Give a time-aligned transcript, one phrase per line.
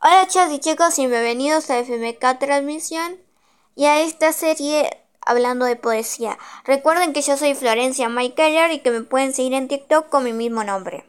[0.00, 3.18] Hola chicos y chicos y bienvenidos a FMK Transmisión
[3.74, 4.88] y a esta serie
[5.26, 6.38] hablando de poesía.
[6.64, 10.32] Recuerden que yo soy Florencia Keller y que me pueden seguir en TikTok con mi
[10.32, 11.04] mismo nombre.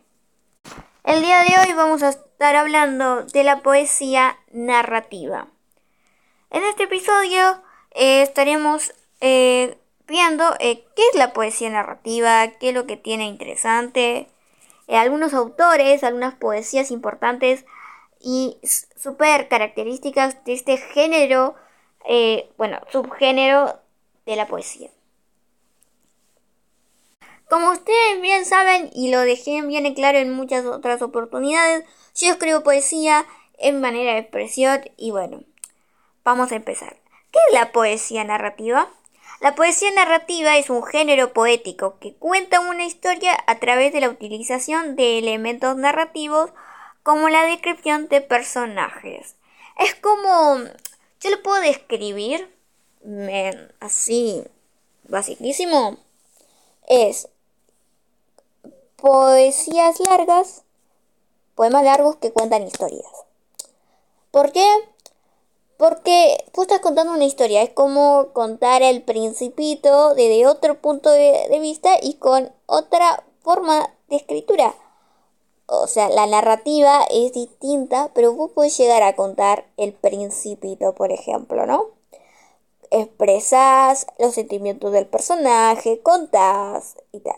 [1.04, 5.46] El día de hoy vamos a estar hablando de la poesía narrativa.
[6.50, 7.62] En este episodio
[7.92, 9.78] eh, estaremos eh,
[10.08, 14.30] viendo eh, qué es la poesía narrativa, qué es lo que tiene interesante,
[14.88, 17.66] algunos autores, algunas poesías importantes
[18.20, 21.56] y super características de este género,
[22.06, 23.80] eh, bueno, subgénero
[24.26, 24.90] de la poesía.
[27.50, 31.84] Como ustedes bien saben y lo dejé bien en claro en muchas otras oportunidades,
[32.16, 33.26] yo escribo poesía
[33.58, 35.42] en manera de expresión y bueno,
[36.24, 36.98] vamos a empezar.
[37.32, 38.92] ¿Qué es la poesía narrativa?
[39.42, 44.10] La poesía narrativa es un género poético que cuenta una historia a través de la
[44.10, 46.52] utilización de elementos narrativos
[47.10, 49.36] como la descripción de personajes.
[49.80, 50.60] Es como,
[51.20, 52.56] yo lo puedo describir
[53.80, 54.44] así,
[55.08, 55.98] basiquísimo.
[56.88, 57.28] Es
[58.96, 60.62] poesías largas,
[61.56, 63.10] poemas largos que cuentan historias.
[64.30, 64.68] ¿Por qué?
[65.78, 71.58] Porque tú estás contando una historia, es como contar el principito desde otro punto de,
[71.60, 74.76] vista y con otra forma de escritura.
[75.72, 81.12] O sea, la narrativa es distinta, pero vos puedes llegar a contar el principito, por
[81.12, 81.90] ejemplo, ¿no?
[82.90, 87.36] Expresás los sentimientos del personaje, contás y tal.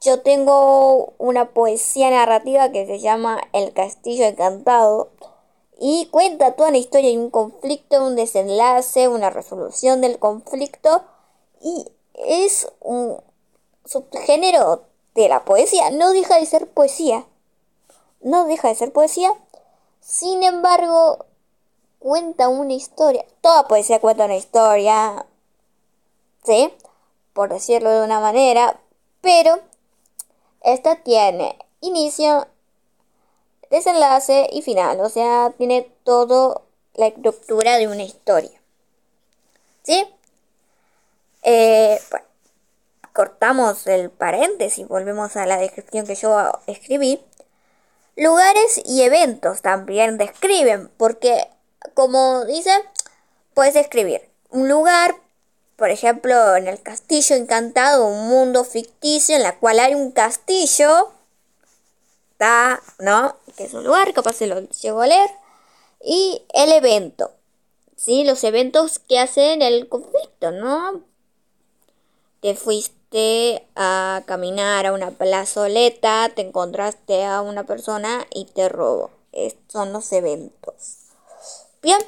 [0.00, 5.10] Yo tengo una poesía narrativa que se llama El Castillo Encantado
[5.78, 11.04] y cuenta toda la historia de un conflicto, un desenlace, una resolución del conflicto
[11.60, 13.16] y es un
[13.84, 14.82] subgénero
[15.16, 15.90] de la poesía.
[15.90, 17.24] No deja de ser poesía.
[18.20, 19.32] No deja de ser poesía.
[20.00, 21.24] Sin embargo,
[21.98, 23.24] cuenta una historia.
[23.40, 25.26] Toda poesía cuenta una historia.
[26.44, 26.72] ¿Sí?
[27.32, 28.78] Por decirlo de una manera.
[29.22, 29.58] Pero
[30.62, 32.46] esta tiene inicio,
[33.70, 35.00] desenlace y final.
[35.00, 36.62] O sea, tiene todo
[36.94, 38.60] la estructura de una historia.
[39.82, 40.06] ¿Sí?
[41.42, 42.26] Eh, bueno,
[43.16, 47.18] cortamos el paréntesis, volvemos a la descripción que yo escribí.
[48.14, 51.48] Lugares y eventos también describen, porque
[51.94, 52.70] como dice,
[53.54, 55.16] puedes escribir un lugar,
[55.76, 61.12] por ejemplo, en el castillo encantado, un mundo ficticio en la cual hay un castillo
[62.98, 63.36] ¿no?
[63.56, 65.30] Que es un lugar, capaz se lo llego a leer.
[66.04, 67.32] Y el evento,
[67.96, 68.24] ¿sí?
[68.24, 71.02] Los eventos que hacen el conflicto, ¿no?
[72.40, 72.95] Te fuiste
[73.74, 79.10] a caminar a una plazoleta, te encontraste a una persona y te robó.
[79.32, 80.98] Estos son los eventos.
[81.82, 81.98] Bien.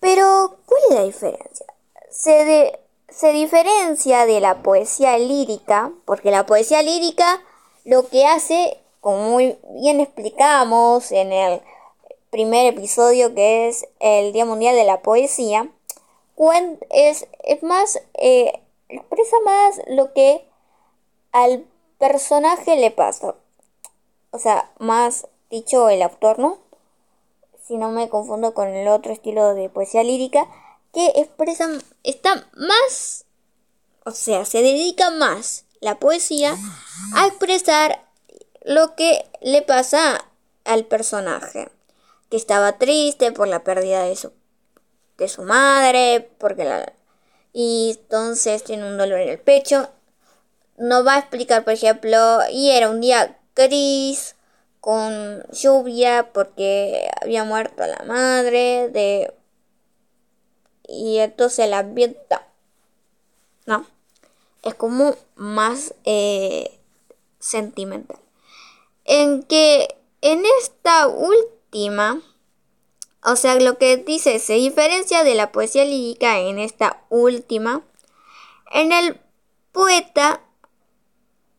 [0.00, 1.66] Pero, ¿cuál es la diferencia?
[2.10, 7.40] Se, se diferencia de la poesía lírica, porque la poesía lírica
[7.84, 11.60] lo que hace, como muy bien explicamos en el
[12.30, 15.68] primer episodio que es el Día Mundial de la Poesía,
[16.90, 18.60] es, es más, eh,
[18.96, 20.48] expresa más lo que
[21.32, 21.64] al
[21.98, 23.34] personaje le pasa.
[24.30, 26.58] O sea, más dicho el autor, ¿no?
[27.66, 30.48] Si no me confundo con el otro estilo de poesía lírica,
[30.92, 31.68] que expresa,
[32.02, 33.24] está más,
[34.04, 36.56] o sea, se dedica más la poesía
[37.14, 38.06] a expresar
[38.62, 40.24] lo que le pasa
[40.64, 41.68] al personaje,
[42.30, 44.32] que estaba triste por la pérdida de su,
[45.18, 46.92] de su madre, porque la,
[47.52, 49.88] y entonces tiene un dolor en el pecho.
[50.76, 54.36] No va a explicar, por ejemplo, y era un día gris,
[54.80, 59.32] con lluvia, porque había muerto la madre de...
[60.88, 62.20] Y entonces el ambiente...
[63.66, 63.86] ¿No?
[64.62, 66.78] es como más eh,
[67.38, 68.18] sentimental.
[69.04, 72.20] En que en esta última,
[73.24, 77.82] o sea, lo que dice se diferencia de la poesía lírica en esta última,
[78.72, 79.20] en el
[79.70, 80.40] poeta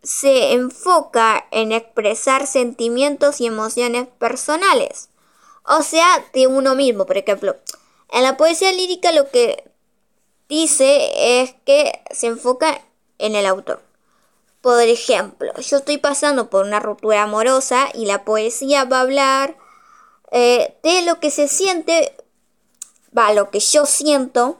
[0.02, 5.10] se enfoca en expresar sentimientos y emociones personales,
[5.64, 7.56] o sea, de uno mismo, por ejemplo.
[8.12, 9.72] En la poesía lírica lo que
[10.50, 12.82] dice es que se enfoca
[13.18, 13.82] en el autor.
[14.62, 19.63] Por ejemplo, yo estoy pasando por una ruptura amorosa y la poesía va a hablar
[20.36, 22.12] eh, de lo que se siente,
[23.16, 24.58] va, lo que yo siento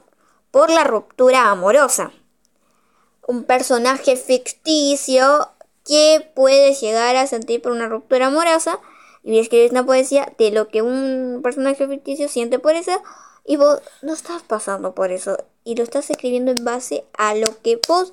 [0.52, 2.12] por la ruptura amorosa.
[3.26, 5.48] Un personaje ficticio
[5.84, 8.78] que puede llegar a sentir por una ruptura amorosa
[9.24, 13.02] y escribes una poesía de lo que un personaje ficticio siente por eso
[13.44, 17.48] y vos no estás pasando por eso y lo estás escribiendo en base a lo
[17.62, 18.12] que vos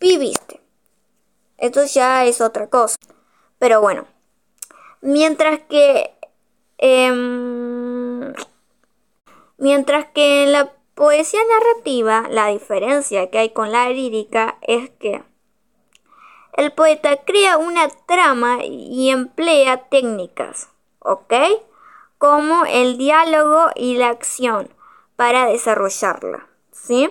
[0.00, 0.60] viviste.
[1.58, 2.96] Esto ya es otra cosa.
[3.60, 4.08] Pero bueno,
[5.00, 6.16] mientras que
[6.84, 8.34] em,
[9.56, 15.22] mientras que en la poesía narrativa la diferencia que hay con la lírica es que
[16.54, 21.32] el poeta crea una trama y emplea técnicas, ¿ok?
[22.18, 24.68] Como el diálogo y la acción
[25.14, 27.08] para desarrollarla, ¿sí?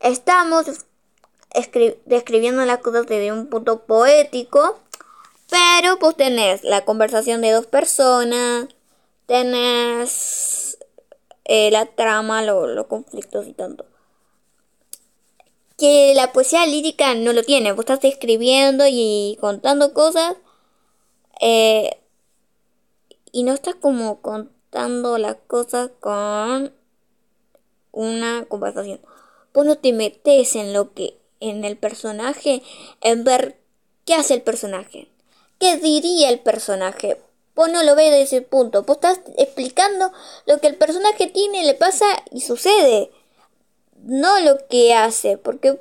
[0.00, 0.86] Estamos
[2.06, 4.78] describiendo las cosas desde un punto poético,
[5.50, 8.68] pero pues tenés la conversación de dos personas,
[9.26, 10.78] tenés
[11.44, 13.86] eh, la trama, los conflictos y tanto
[15.76, 17.72] que la poesía lírica no lo tiene.
[17.72, 20.36] Vos estás escribiendo y contando cosas
[21.40, 21.98] eh,
[23.32, 26.72] y no estás como contando las cosas con
[27.92, 29.00] una conversación.
[29.52, 32.62] Vos no te metes en lo que, en el personaje,
[33.00, 33.58] en ver
[34.04, 35.10] qué hace el personaje,
[35.58, 37.20] qué diría el personaje.
[37.56, 38.84] Vos no lo ves desde ese punto.
[38.84, 40.12] Vos estás explicando
[40.46, 43.10] lo que el personaje tiene, le pasa y sucede
[44.06, 45.80] no lo que hace, porque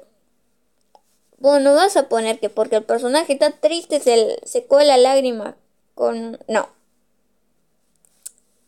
[1.37, 5.55] bueno, no vas a poner que porque el personaje está triste se, se cuela lágrima
[5.93, 6.39] con...
[6.47, 6.69] No.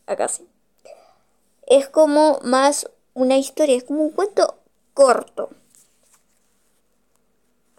[0.06, 0.48] Acá sí.
[1.66, 4.60] Es como más una historia, es como un cuento
[4.94, 5.50] corto.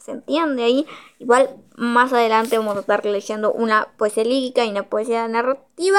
[0.08, 0.86] ¿Se entiende ahí?
[1.18, 5.98] Igual más adelante vamos a estar leyendo una poesía lírica y una poesía narrativa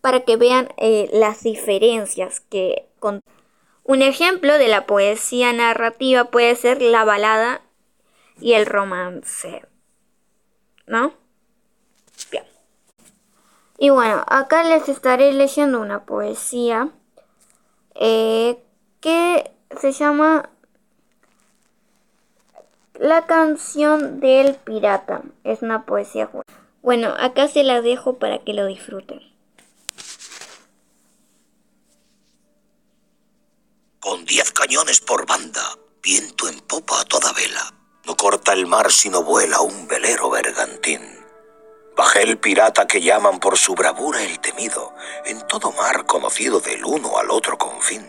[0.00, 2.88] para que vean eh, las diferencias que...
[2.98, 3.20] Con
[3.84, 7.60] un ejemplo de la poesía narrativa puede ser la balada
[8.40, 9.64] y el romance.
[10.88, 11.14] ¿No?
[12.32, 12.42] Bien.
[13.78, 16.88] Y bueno, acá les estaré leyendo una poesía
[17.94, 18.58] eh,
[18.98, 20.50] que se llama
[22.98, 25.22] La canción del pirata.
[25.44, 26.28] Es una poesía.
[26.82, 29.20] Bueno, acá se la dejo para que lo disfruten.
[34.06, 37.74] con diez cañones por banda, viento en popa a toda vela.
[38.04, 41.02] No corta el mar sino vuela un velero bergantín.
[41.96, 44.94] Bajé el pirata que llaman por su bravura el temido,
[45.24, 48.08] en todo mar conocido del uno al otro confín.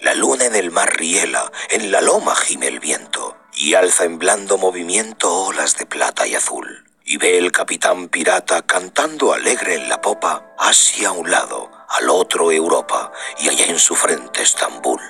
[0.00, 4.18] La luna en el mar riela, en la loma gime el viento, y alza en
[4.18, 6.84] blando movimiento olas de plata y azul.
[7.04, 12.52] Y ve el capitán pirata cantando alegre en la popa, hacia un lado, al otro
[12.52, 15.00] Europa, y allá en su frente Estambul.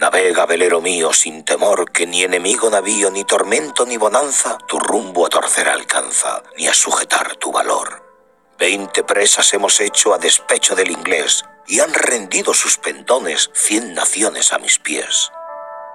[0.00, 5.26] Navega, velero mío, sin temor que ni enemigo navío, ni tormento, ni bonanza, tu rumbo
[5.26, 8.02] a torcer alcanza, ni a sujetar tu valor.
[8.58, 14.52] Veinte presas hemos hecho a despecho del inglés, y han rendido sus pendones cien naciones
[14.52, 15.30] a mis pies.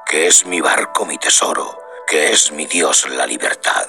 [0.10, 3.88] Que es mi barco mi tesoro, que es mi Dios la libertad,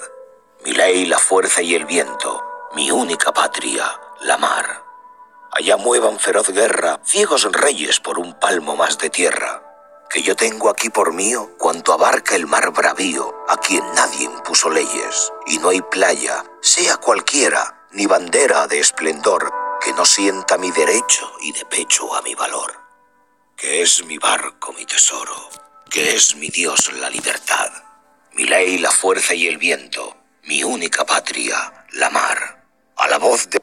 [0.65, 2.45] mi ley la fuerza y el viento,
[2.75, 4.85] mi única patria, la mar.
[5.53, 9.63] Allá muevan feroz guerra ciegos reyes por un palmo más de tierra
[10.09, 14.71] que yo tengo aquí por mío cuanto abarca el mar bravío, a quien nadie impuso
[14.71, 20.71] leyes, y no hay playa, sea cualquiera, ni bandera de esplendor, que no sienta mi
[20.71, 22.73] derecho y de pecho a mi valor.
[23.57, 25.51] Que es mi barco mi tesoro,
[25.91, 27.71] que es mi Dios la libertad,
[28.33, 32.65] mi ley la fuerza y el viento, mi única patria, la mar.
[32.97, 33.59] A la voz de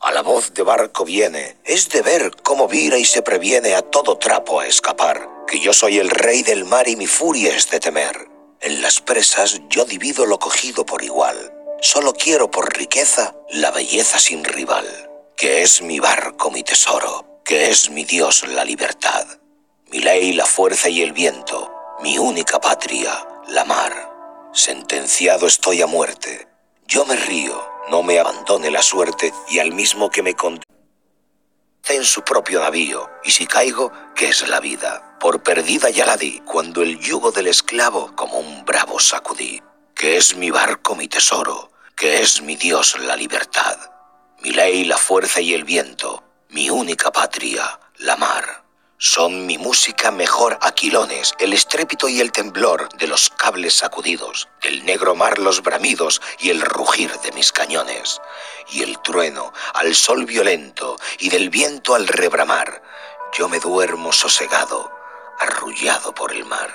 [0.00, 3.82] a la voz de barco viene, es de ver cómo vira y se previene a
[3.82, 7.68] todo trapo a escapar, que yo soy el rey del mar y mi furia es
[7.70, 8.28] de temer.
[8.60, 14.18] En las presas yo divido lo cogido por igual, solo quiero por riqueza la belleza
[14.18, 14.86] sin rival,
[15.36, 19.26] que es mi barco mi tesoro, que es mi Dios la libertad,
[19.90, 24.50] mi ley la fuerza y el viento, mi única patria, la mar.
[24.52, 26.46] Sentenciado estoy a muerte,
[26.86, 30.66] yo me río, no me abandone la suerte y al mismo que me condene
[31.88, 35.16] en su propio navío, y si caigo, ¿qué es la vida?
[35.18, 39.62] Por perdida ya la di, cuando el yugo del esclavo como un bravo sacudí,
[39.94, 43.78] que es mi barco mi tesoro, que es mi Dios la libertad,
[44.42, 48.64] mi ley la fuerza y el viento, mi única patria, la mar.
[48.96, 54.84] Son mi música mejor aquilones, el estrépito y el temblor de los cables sacudidos, del
[54.86, 58.20] negro mar los bramidos y el rugir de mis cañones,
[58.70, 62.82] y el trueno al sol violento y del viento al rebramar.
[63.36, 64.90] Yo me duermo sosegado,
[65.38, 66.70] arrullado por el mar,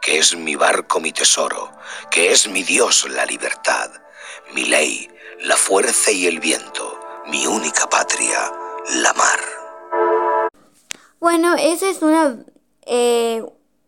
[0.00, 1.72] que es mi barco mi tesoro,
[2.10, 3.90] que es mi Dios la libertad,
[4.54, 8.50] mi ley, la fuerza y el viento, mi única patria,
[9.02, 9.40] la mar.
[11.20, 12.44] Bueno, esa es una,
[12.86, 13.44] eh,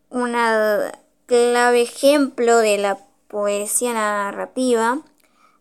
[0.08, 0.92] una
[1.26, 4.98] clave ejemplo de la poesía narrativa.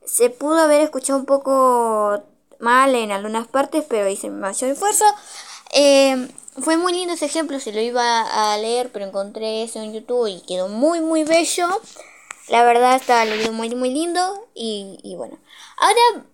[0.06, 2.24] Se pudo haber escuchado un poco
[2.60, 5.06] mal en algunas partes, pero hice mayor esfuerzo.
[5.74, 6.28] Eh,
[6.62, 10.28] fue muy lindo ese ejemplo, se lo iba a leer, pero encontré eso en YouTube
[10.28, 11.68] y quedó muy, muy bello.
[12.50, 14.48] La verdad está muy, muy lindo.
[14.54, 15.38] Y, bueno,
[15.78, 16.26] ahora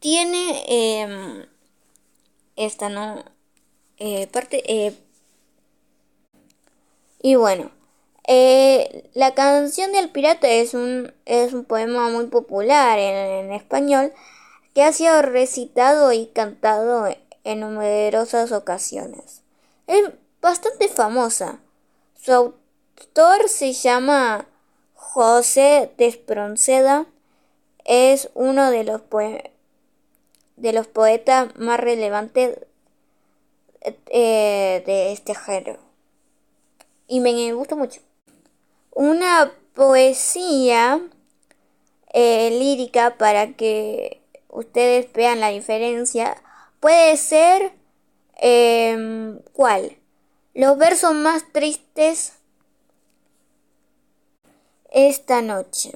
[0.00, 1.46] tiene em,
[2.56, 3.24] esta, ¿no?
[3.98, 4.62] Eh, parte...
[4.66, 4.94] Eh,
[7.22, 7.70] y bueno,
[8.26, 14.12] eh, la canción del pirata es un, es un poema muy popular en, en español
[14.74, 17.08] que ha sido recitado y cantado
[17.44, 19.42] en numerosas ocasiones.
[19.86, 20.10] Es
[20.42, 21.60] bastante famosa.
[22.20, 24.46] Su autor se llama
[24.94, 27.06] José Despronceda.
[27.84, 29.00] Es uno de los,
[30.56, 32.58] de los poetas más relevantes
[33.82, 35.78] eh, de este género.
[37.08, 38.00] Y me gusta mucho.
[38.92, 41.00] Una poesía
[42.12, 46.36] eh, lírica para que ustedes vean la diferencia
[46.80, 47.72] Puede ser...
[48.38, 49.96] Em, ¿Cuál?
[50.54, 52.34] Los versos más tristes
[54.90, 55.92] esta noche.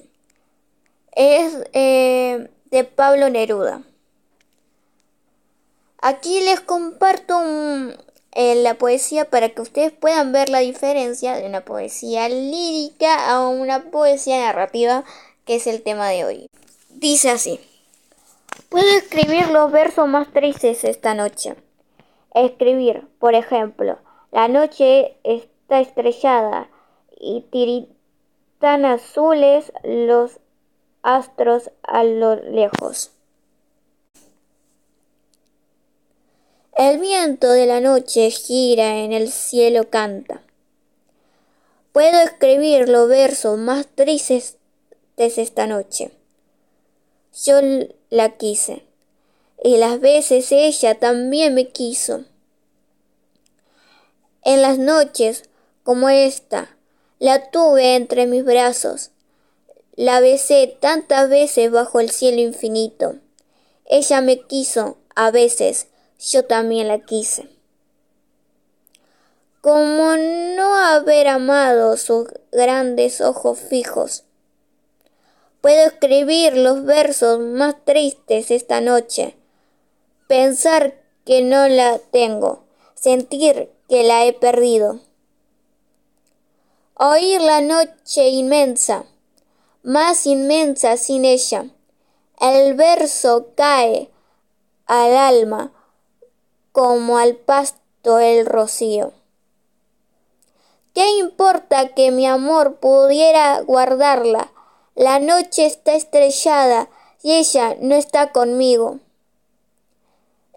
[1.15, 3.83] Es eh, de Pablo Neruda.
[6.03, 7.39] Aquí les comparto
[8.31, 13.47] eh, la poesía para que ustedes puedan ver la diferencia de una poesía lírica a
[13.47, 15.03] una poesía narrativa,
[15.45, 16.47] que es el tema de hoy.
[16.89, 17.59] Dice así.
[18.69, 21.55] Puedo escribir los versos más tristes esta noche.
[22.33, 23.99] Escribir, por ejemplo,
[24.31, 26.67] la noche está estrellada
[27.19, 30.39] y tiritan azules los
[31.03, 33.11] astros a lo lejos.
[36.83, 40.41] El viento de la noche gira en el cielo canta.
[41.91, 44.57] Puedo escribir los versos más tristes
[45.15, 46.09] de esta noche.
[47.45, 47.59] Yo
[48.09, 48.81] la quise.
[49.63, 52.25] Y las veces ella también me quiso.
[54.43, 55.43] En las noches
[55.83, 56.75] como esta,
[57.19, 59.11] la tuve entre mis brazos.
[59.95, 63.17] La besé tantas veces bajo el cielo infinito.
[63.85, 65.85] Ella me quiso a veces,
[66.21, 67.49] yo también la quise.
[69.61, 74.23] Como no haber amado sus grandes ojos fijos,
[75.61, 79.37] Puedo escribir los versos más tristes esta noche.
[80.27, 82.63] Pensar que no la tengo.
[82.95, 84.99] Sentir que la he perdido.
[86.95, 89.05] Oír la noche inmensa,
[89.83, 91.65] más inmensa sin ella.
[92.39, 94.09] El verso cae
[94.87, 95.71] al alma
[96.71, 99.13] como al pasto el rocío.
[100.93, 104.51] ¿Qué importa que mi amor pudiera guardarla?
[104.95, 106.89] La noche está estrellada
[107.23, 108.99] y ella no está conmigo.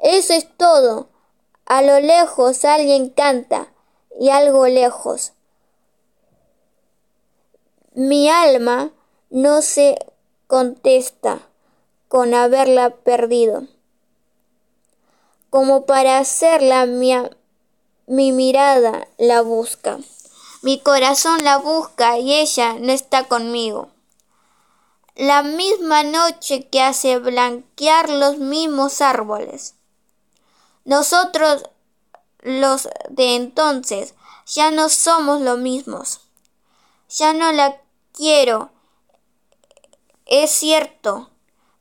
[0.03, 1.09] Eso es todo.
[1.67, 3.69] A lo lejos alguien canta
[4.19, 5.33] y algo lejos.
[7.95, 8.91] Mi alma
[9.31, 9.97] no se
[10.49, 11.41] contesta
[12.09, 13.69] con haberla perdido.
[15.55, 17.15] Como para hacerla mi,
[18.09, 20.01] mi mirada la busca.
[20.63, 23.95] Mi corazón la busca y ella no está conmigo
[25.15, 29.77] la misma noche que hace blanquear los mismos árboles.
[30.85, 31.71] Nosotros,
[32.41, 34.15] los de entonces,
[34.47, 36.23] ya no somos los mismos.
[37.09, 37.81] Ya no la
[38.13, 38.73] quiero,
[40.27, 41.31] es cierto,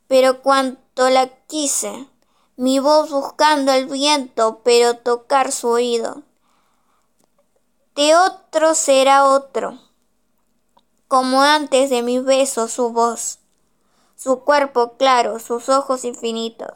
[0.07, 2.07] pero cuanto la quise,
[2.55, 6.23] mi voz buscando el viento, pero tocar su oído.
[7.95, 9.79] De otro será otro
[11.13, 13.37] como antes de mis besos su voz,
[14.15, 16.71] su cuerpo claro, sus ojos infinitos.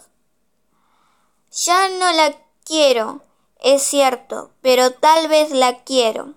[1.50, 3.22] Ya no la quiero,
[3.60, 6.36] es cierto, pero tal vez la quiero.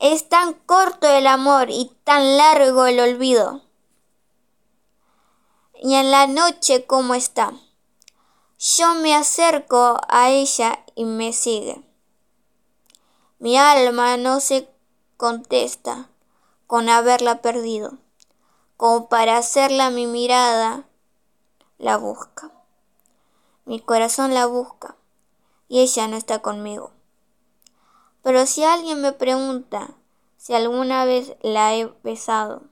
[0.00, 3.62] Es tan corto el amor y tan largo el olvido.
[5.80, 7.52] Y en la noche como está,
[8.58, 11.80] yo me acerco a ella y me sigue.
[13.38, 14.68] Mi alma no se
[15.16, 16.10] contesta
[16.66, 17.98] con haberla perdido,
[18.76, 20.88] como para hacerla mi mirada,
[21.78, 22.50] la busca.
[23.64, 24.96] Mi corazón la busca
[25.68, 26.90] y ella no está conmigo.
[28.22, 29.94] Pero si alguien me pregunta
[30.36, 32.62] si alguna vez la he besado,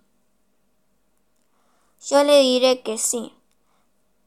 [2.09, 3.36] Yo le diré que sí,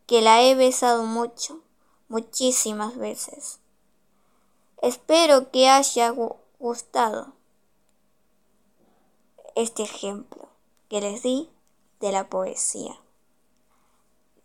[0.10, 1.60] que la he besado mucho,
[2.08, 3.60] muchísimas veces.
[4.82, 6.12] Espero que haya
[6.58, 7.34] gustado
[9.54, 10.50] este ejemplo
[10.90, 11.48] que les di
[12.00, 13.00] de la poesía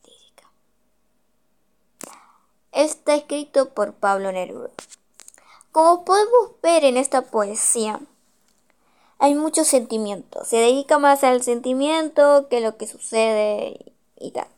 [0.07, 0.51] lírica.
[2.73, 4.69] Está escrito por Pablo Neruda.
[5.73, 8.03] Como podemos ver en esta poesía,
[9.19, 10.45] hay mucho sentimiento.
[10.45, 14.54] Se dedica más al sentimiento que lo que sucede y tal.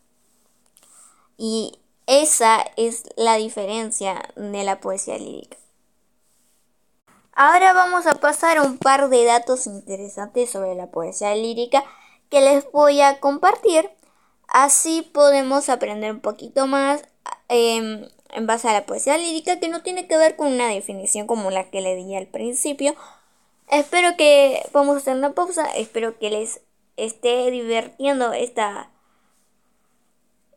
[1.37, 5.57] Y esa es la diferencia de la poesía lírica.
[7.33, 11.85] Ahora vamos a pasar a un par de datos interesantes sobre la poesía lírica
[12.31, 13.91] que les voy a compartir.
[14.49, 17.03] Así podemos aprender un poquito más
[17.49, 21.27] em, en base a la poesía lírica que no tiene que ver con una definición
[21.27, 22.95] como la que le di al principio.
[23.69, 25.67] Espero que vamos a hacer una pausa.
[25.77, 26.61] Espero que les
[26.97, 28.89] esté divirtiendo esta,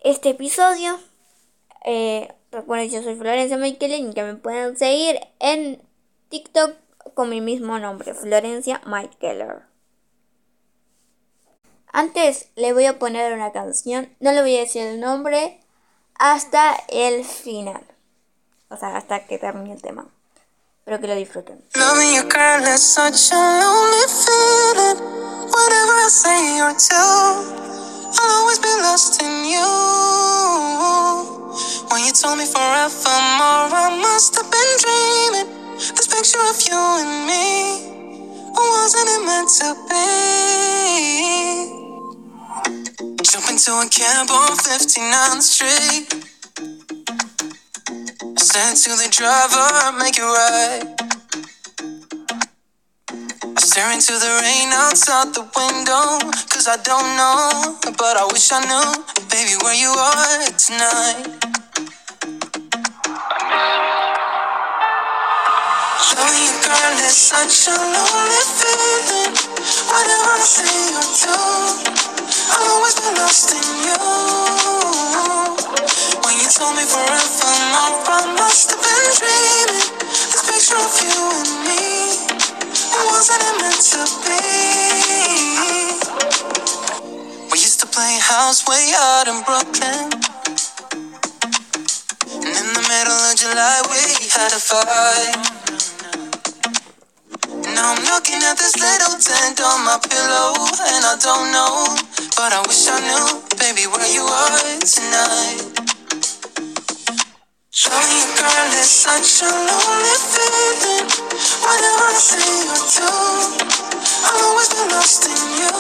[0.02, 1.00] este episodio.
[1.86, 5.82] Eh, recuerden, yo soy Florencia Michael y que me puedan seguir en
[6.30, 6.76] TikTok
[7.14, 9.18] con mi mismo nombre, Florencia Mike
[11.92, 15.60] Antes le voy a poner una canción, no le voy a decir el nombre
[16.16, 17.84] hasta el final.
[18.70, 20.08] O sea, hasta que termine el tema.
[20.80, 21.64] Espero que lo disfruten.
[28.18, 29.70] I'll always be lost in you.
[31.92, 35.50] When you told me forevermore, I must have been dreaming.
[35.96, 37.86] This picture of you and me,
[38.54, 40.08] wasn't it meant to be?
[43.24, 46.08] Jump into a cab on 59th Street.
[48.38, 51.09] Stand to the driver, make it right.
[53.78, 56.18] I to the rain outside the window.
[56.50, 61.30] Cause I don't know, but I wish I knew, baby, where you are tonight.
[66.18, 69.38] Knowing you, girl, is such a lonely feeling.
[69.86, 71.38] Whatever I say or do,
[72.50, 74.02] I'll always be lost in you.
[76.26, 79.94] When you told me forever, more, I must have been dreaming.
[80.34, 81.89] This picture of you and me,
[83.20, 84.40] wasn't it meant to be.
[87.52, 90.08] We used to play house way out in Brooklyn.
[92.32, 94.00] And in the middle of July, we
[94.32, 95.36] had a fight.
[97.76, 100.56] Now I'm looking at this little tent on my pillow,
[100.96, 102.00] and I don't know,
[102.40, 105.89] but I wish I knew, baby, where you are tonight.
[107.80, 107.92] You,
[108.36, 111.08] girl, is such a lonely feeling.
[111.64, 113.08] Whatever I say or do,
[114.28, 115.72] I'll always be lost in you.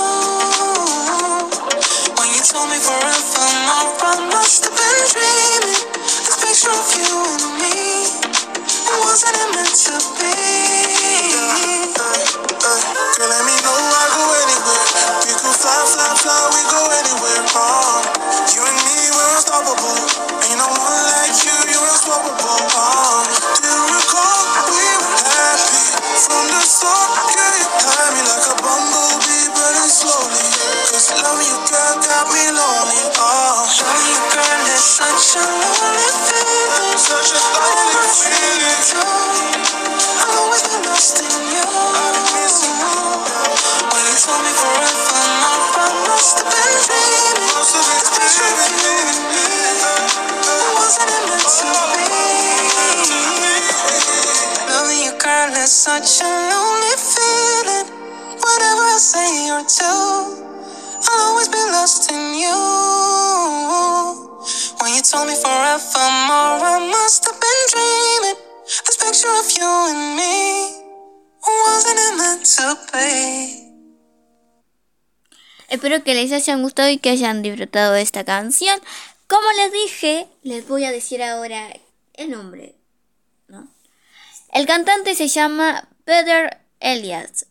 [2.15, 5.83] When you told me forever, more, I must have been dreaming.
[6.23, 8.07] This picture of you and me,
[8.63, 10.78] it wasn't meant to be.
[44.59, 47.47] Forever, I must have been dreaming.
[47.55, 48.98] Must have been dreaming.
[55.69, 57.87] Such a lonely feeling.
[58.41, 59.93] Whatever I say or do,
[61.05, 62.57] I'll always be lost in you.
[64.81, 68.39] When you told me forevermore, I must have been dreaming.
[68.85, 70.79] This picture of you and me
[71.45, 73.69] wasn't it meant to be?
[75.69, 78.79] Espero que les hayan gustado y que hayan disfrutado de esta canción.
[79.27, 81.69] Como les dije, les voy a decir ahora
[82.15, 82.78] el nombre.
[84.51, 87.45] El cantante se llama Peter Elias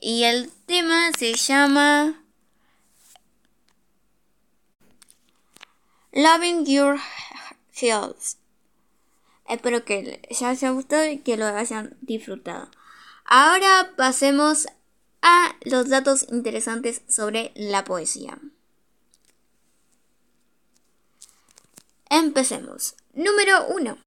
[0.00, 2.22] y el tema se llama
[6.12, 7.00] Loving Your
[7.74, 8.38] Heels.
[9.48, 12.70] Espero que les haya gustado y que lo hayan disfrutado.
[13.24, 14.68] Ahora pasemos
[15.22, 18.38] a los datos interesantes sobre la poesía.
[22.08, 22.94] Empecemos.
[23.12, 23.98] Número 1.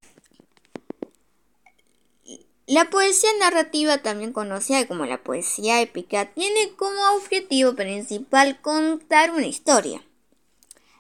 [2.68, 9.46] La poesía narrativa, también conocida como la poesía épica, tiene como objetivo principal contar una
[9.46, 10.02] historia.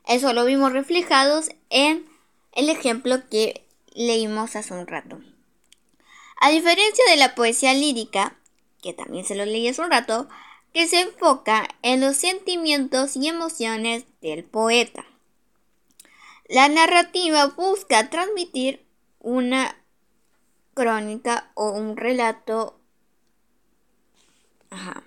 [0.07, 2.05] Eso lo vimos reflejados en
[2.51, 5.19] el ejemplo que leímos hace un rato.
[6.39, 8.37] A diferencia de la poesía lírica,
[8.83, 10.29] que también se lo leí hace un rato,
[10.71, 15.05] que se enfoca en los sentimientos y emociones del poeta.
[16.47, 18.85] La narrativa busca transmitir
[19.19, 19.75] una
[20.75, 22.79] crónica o un relato.
[24.69, 25.01] Ajá.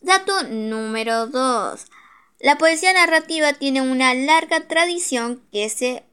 [0.00, 1.86] Dato número 2.
[2.38, 6.04] La poesía narrativa tiene una larga tradición que se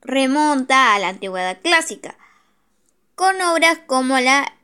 [0.00, 2.16] remonta a la antigüedad clásica,
[3.16, 4.54] con obras como la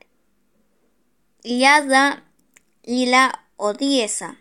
[1.43, 2.23] Iliada
[2.81, 4.37] y la Odiesa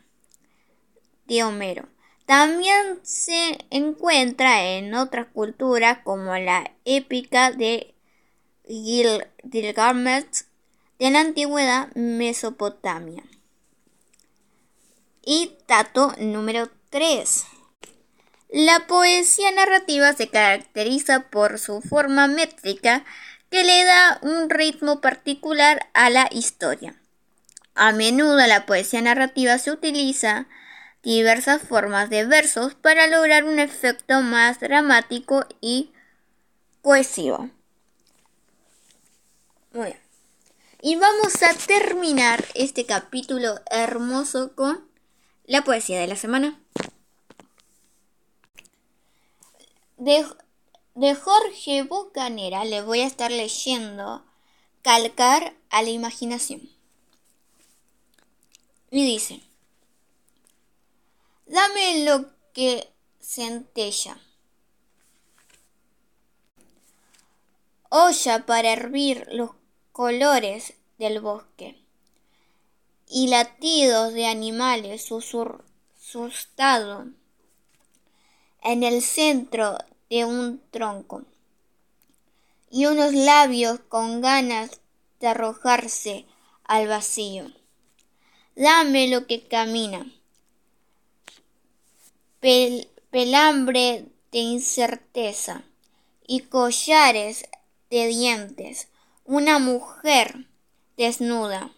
[1.26, 1.88] de Homero.
[2.26, 7.94] También se encuentra en otras culturas como la épica de
[8.66, 10.44] Gilgamesh
[10.98, 13.24] de la antigüedad Mesopotamia.
[15.24, 17.44] Y dato número 3.
[18.50, 23.04] La poesía narrativa se caracteriza por su forma métrica
[23.50, 26.94] que le da un ritmo particular a la historia.
[27.74, 30.46] A menudo la poesía narrativa se utiliza
[31.02, 35.90] diversas formas de versos para lograr un efecto más dramático y
[36.80, 37.50] cohesivo.
[39.72, 40.00] Muy bien.
[40.82, 44.84] Y vamos a terminar este capítulo hermoso con
[45.46, 46.60] la poesía de la semana.
[49.96, 50.26] De,
[50.94, 54.24] de Jorge Bucanera le voy a estar leyendo
[54.82, 56.68] Calcar a la imaginación.
[58.90, 59.40] Y dice,
[61.52, 62.88] Dame lo que
[63.20, 64.18] centella.
[67.90, 69.50] Olla para hervir los
[69.92, 71.76] colores del bosque
[73.06, 75.04] y latidos de animales
[75.98, 77.08] sustado
[78.62, 79.76] en el centro
[80.08, 81.26] de un tronco
[82.70, 84.80] y unos labios con ganas
[85.20, 86.24] de arrojarse
[86.64, 87.52] al vacío.
[88.56, 90.10] Dame lo que camina
[92.42, 95.62] pelambre de incerteza
[96.26, 97.44] y collares
[97.88, 98.88] de dientes,
[99.24, 100.48] una mujer
[100.96, 101.70] desnuda,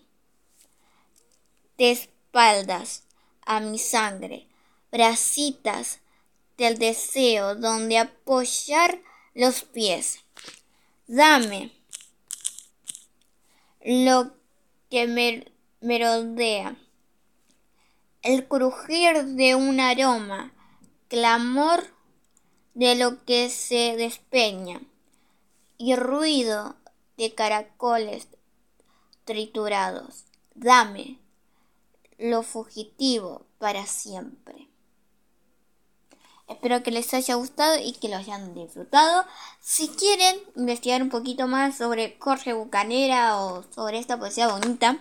[1.77, 3.05] de espaldas
[3.45, 4.49] a mi sangre,
[4.91, 5.99] bracitas
[6.57, 9.03] del deseo donde apoyar
[9.35, 10.25] los pies.
[11.07, 11.73] Dame
[13.85, 14.33] lo
[14.89, 16.79] que me merodea,
[18.23, 20.54] el crujir de un aroma
[21.15, 21.87] clamor
[22.75, 24.81] de lo que se despeña
[25.79, 26.75] y ruido
[27.17, 28.27] de caracoles
[29.25, 30.25] triturados.
[30.57, 31.21] Dame
[32.19, 34.67] lo fugitivo para siempre.
[36.49, 39.25] Espero que les haya gustado y que lo hayan disfrutado.
[39.61, 44.99] Si quieren investigar un poquito más sobre Jorge Bucanera o sobre esta poesía bonita,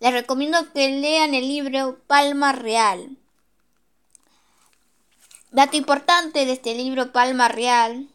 [0.00, 3.16] les recomiendo que lean el libro Palma Real
[5.50, 8.06] Dato importante de este libro Palma Real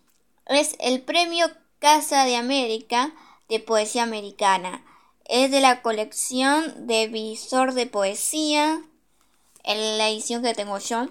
[0.45, 1.47] es el premio
[1.79, 3.11] Casa de América
[3.49, 4.85] de Poesía Americana.
[5.25, 8.83] Es de la colección de Visor de Poesía,
[9.63, 11.07] en la edición que tengo yo.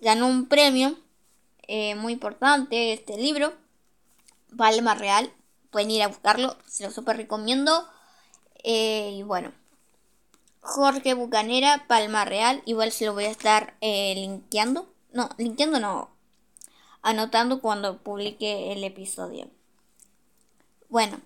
[0.00, 0.98] Ganó un premio
[1.68, 3.52] eh, muy importante este libro,
[4.56, 5.30] Palma Real.
[5.70, 7.86] Pueden ir a buscarlo, se lo super recomiendo.
[8.64, 9.52] Eh, y bueno.
[10.66, 12.60] Jorge Bucanera, Palma Real.
[12.66, 14.92] Igual se lo voy a estar eh, linkeando.
[15.12, 16.10] No, linkeando no.
[17.02, 19.48] Anotando cuando publique el episodio.
[20.88, 21.20] Bueno.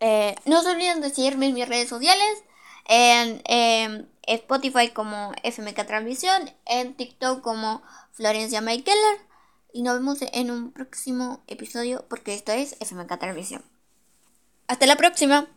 [0.00, 2.44] Eh, no se olviden de seguirme en mis redes sociales.
[2.86, 6.50] En, Spotify como FMK Transmisión.
[6.66, 9.20] En TikTok como Florencia Keller
[9.72, 13.64] Y nos vemos en un próximo episodio porque esto es FMK Transmisión.
[14.66, 15.48] Hasta la próxima.